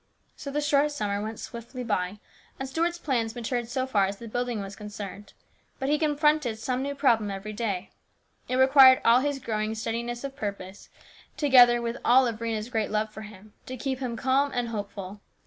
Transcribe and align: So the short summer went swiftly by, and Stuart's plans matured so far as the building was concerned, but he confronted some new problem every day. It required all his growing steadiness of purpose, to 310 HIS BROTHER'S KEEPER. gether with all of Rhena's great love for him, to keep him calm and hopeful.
So 0.35 0.49
the 0.49 0.61
short 0.61 0.91
summer 0.91 1.21
went 1.21 1.39
swiftly 1.39 1.83
by, 1.83 2.19
and 2.59 2.67
Stuart's 2.67 2.97
plans 2.97 3.35
matured 3.35 3.69
so 3.69 3.85
far 3.85 4.07
as 4.07 4.17
the 4.17 4.27
building 4.27 4.59
was 4.59 4.75
concerned, 4.75 5.33
but 5.77 5.89
he 5.89 5.99
confronted 5.99 6.57
some 6.57 6.81
new 6.81 6.95
problem 6.95 7.29
every 7.29 7.53
day. 7.53 7.91
It 8.47 8.55
required 8.55 8.99
all 9.05 9.19
his 9.19 9.37
growing 9.37 9.75
steadiness 9.75 10.23
of 10.23 10.35
purpose, 10.35 10.89
to 11.37 11.41
310 11.41 11.45
HIS 11.45 11.51
BROTHER'S 11.51 11.51
KEEPER. 11.51 11.61
gether 11.61 11.81
with 11.83 12.01
all 12.03 12.25
of 12.27 12.39
Rhena's 12.39 12.69
great 12.71 12.89
love 12.89 13.13
for 13.13 13.21
him, 13.21 13.53
to 13.67 13.77
keep 13.77 13.99
him 13.99 14.17
calm 14.17 14.49
and 14.55 14.69
hopeful. 14.69 15.21